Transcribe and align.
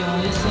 You're 0.00 0.49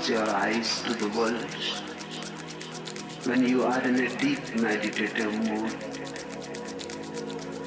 Close 0.00 0.08
your 0.08 0.30
eyes 0.30 0.82
to 0.84 0.94
the 0.94 1.08
world. 1.08 1.44
When 3.26 3.46
you 3.46 3.64
are 3.64 3.82
in 3.82 3.96
a 3.96 4.08
deep 4.16 4.56
meditative 4.56 5.34
mood, 5.46 5.74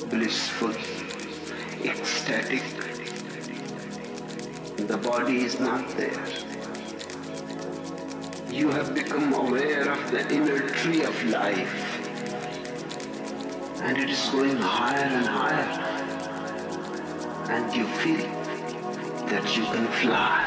blissful, 0.09 0.73
ecstatic, 1.87 2.63
the 4.87 4.97
body 4.97 5.43
is 5.43 5.59
not 5.59 5.87
there. 5.95 6.25
You 8.49 8.69
have 8.71 8.95
become 8.95 9.31
aware 9.33 9.91
of 9.91 10.09
the 10.09 10.27
inner 10.33 10.67
tree 10.69 11.03
of 11.03 11.23
life 11.25 11.75
and 13.83 13.95
it 13.95 14.09
is 14.09 14.29
going 14.29 14.57
higher 14.57 15.05
and 15.05 15.27
higher 15.27 15.69
and 17.51 17.75
you 17.75 17.85
feel 18.01 18.27
that 19.27 19.55
you 19.55 19.65
can 19.65 19.87
fly. 20.01 20.42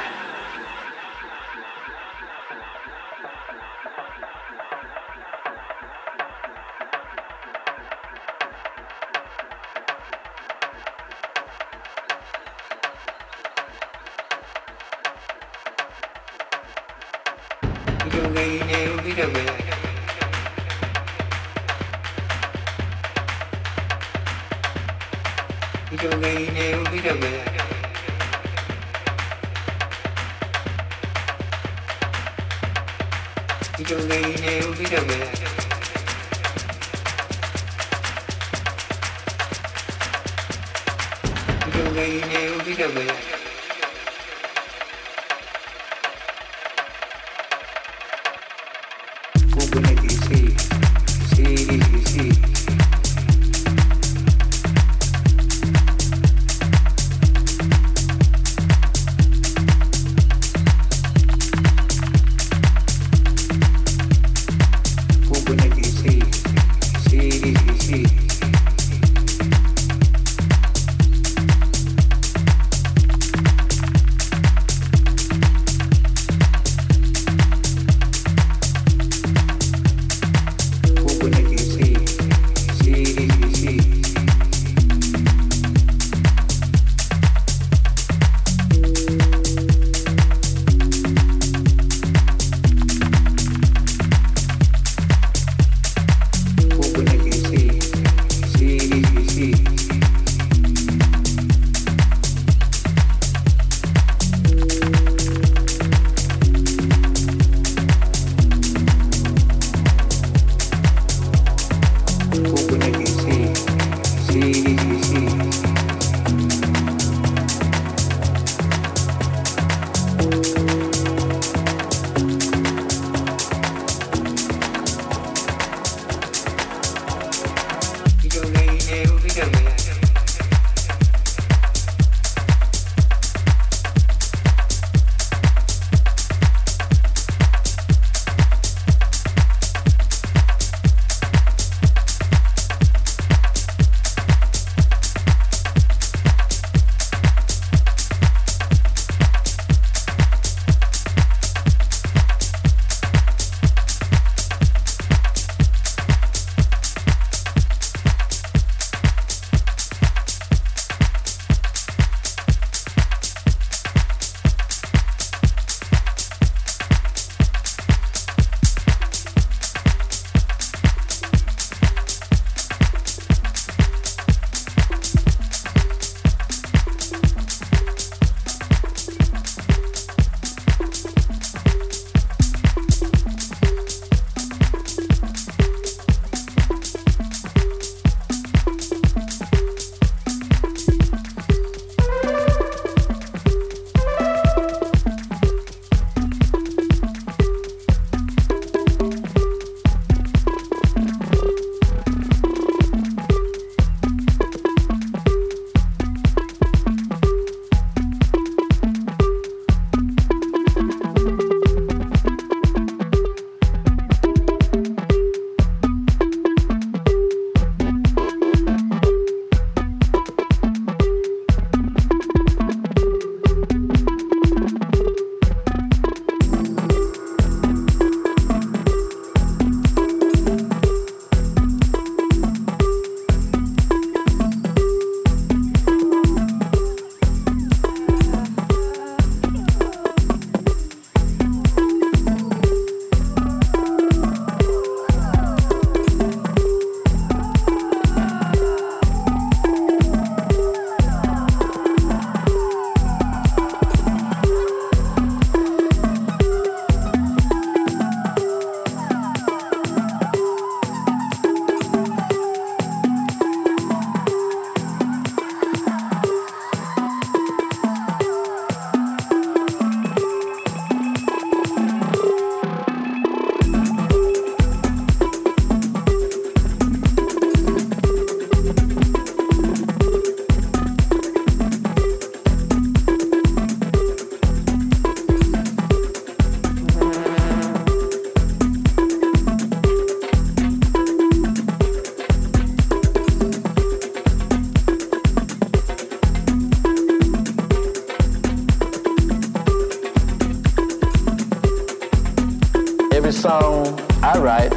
song 303.47 303.87
I 304.25 304.37
write 304.39 304.73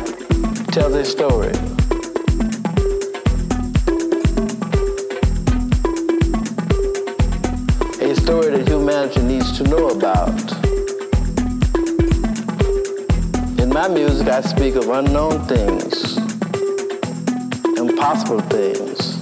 tells 0.68 0.94
a 0.94 1.04
story. 1.04 1.56
A 8.08 8.14
story 8.16 8.50
that 8.52 8.66
humanity 8.68 9.24
needs 9.24 9.58
to 9.58 9.64
know 9.64 9.88
about. 9.88 10.38
In 13.60 13.70
my 13.70 13.88
music, 13.88 14.28
I 14.28 14.42
speak 14.42 14.76
of 14.76 14.88
unknown 14.88 15.48
things, 15.48 16.18
impossible 17.76 18.42
things, 18.58 19.18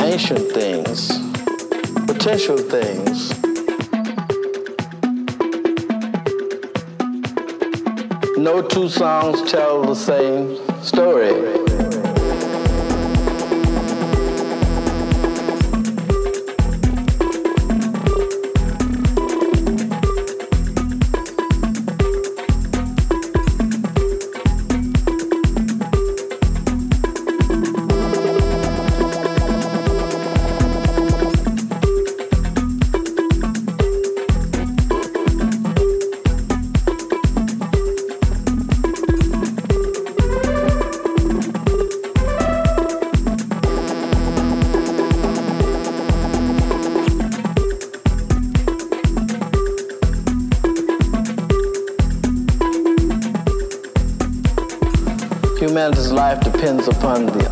ancient 0.00 0.50
things, 0.50 0.96
potential 2.08 2.58
things. 2.58 3.37
No 8.38 8.62
two 8.62 8.88
songs 8.88 9.50
tell 9.50 9.82
the 9.82 9.96
same 9.96 10.56
story. 10.84 11.67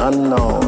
Unknown. 0.06 0.65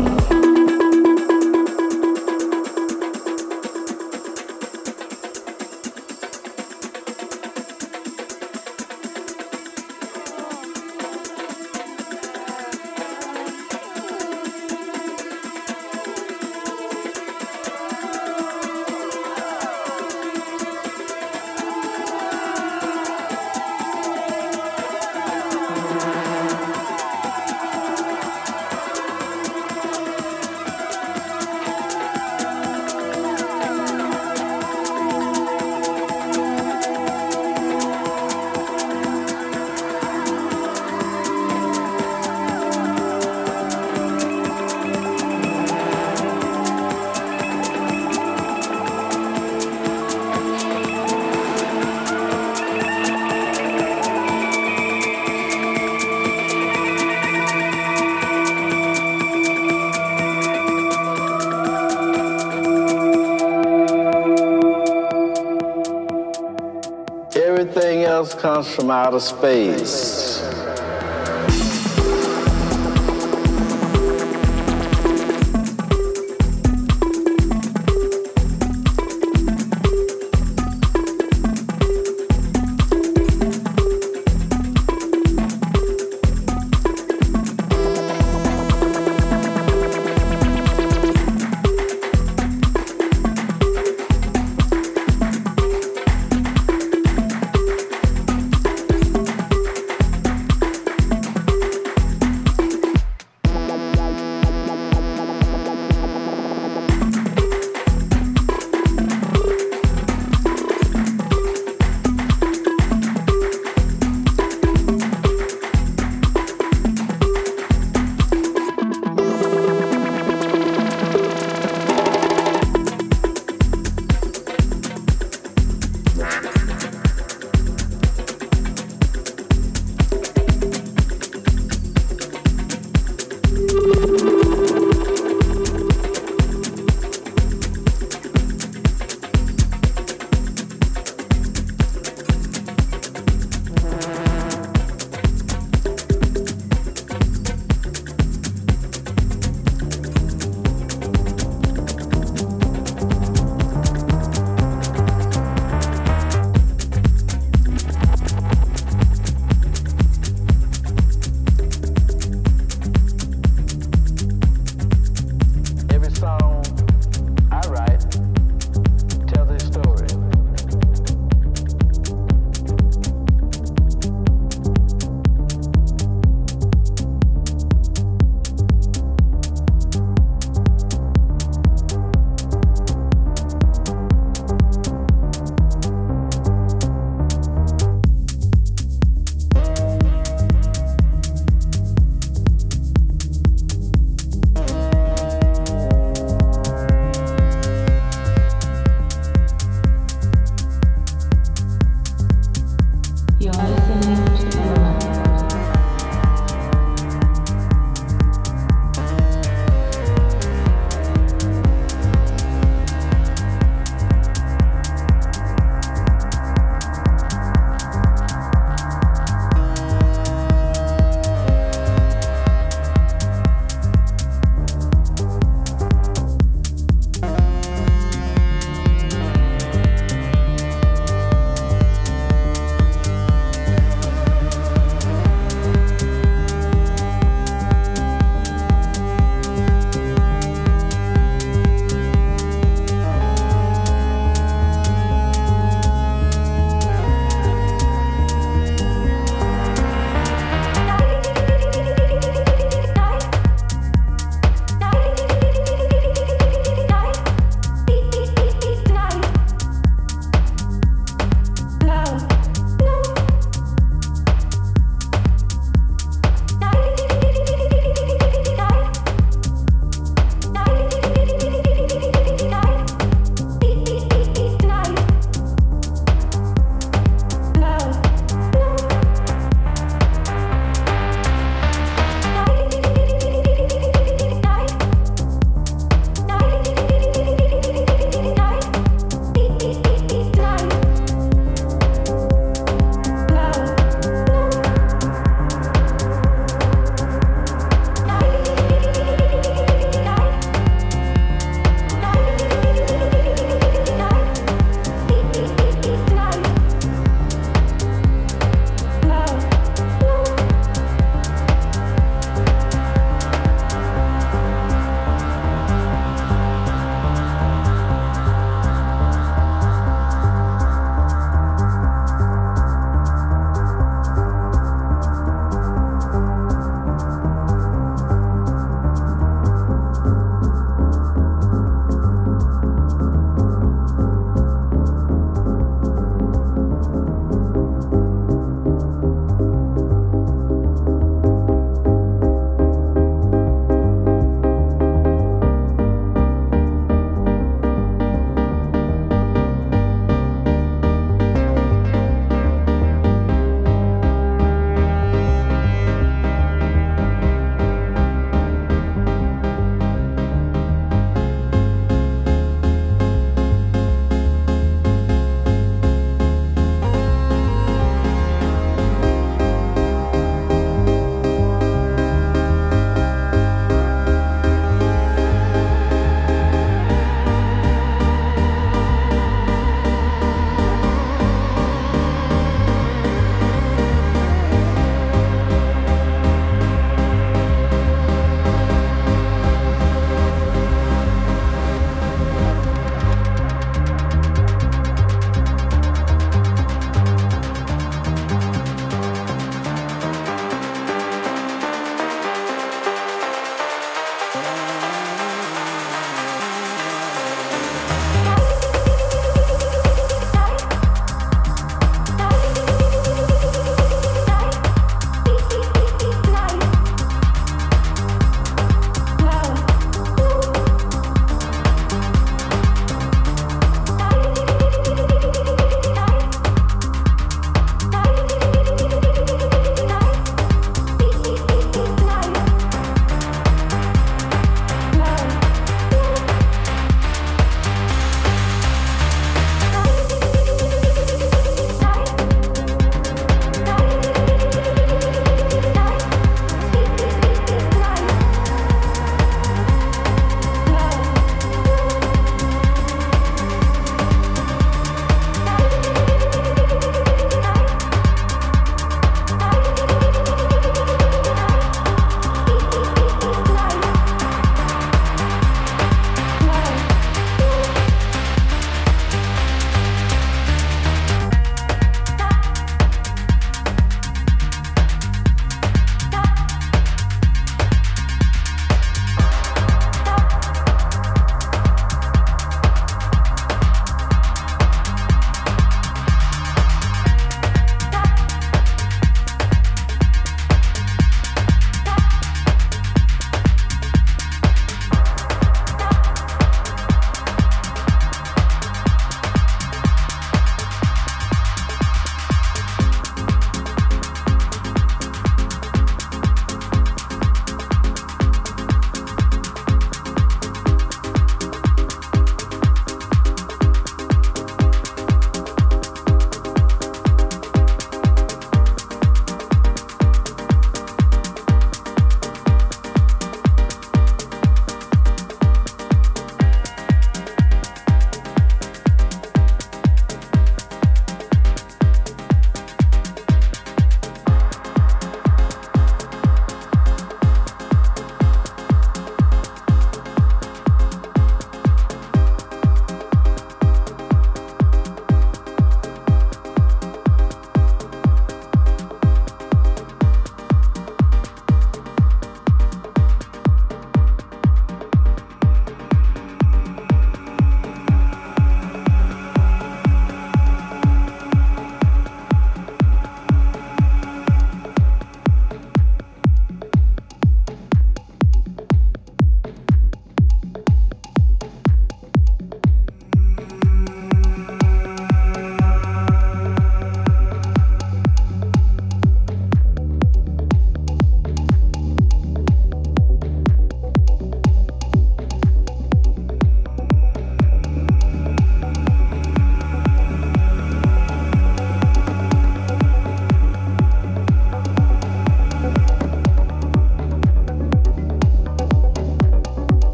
Comes 68.49 68.75
from 68.75 68.91
outer 68.91 69.21
space. 69.21 70.38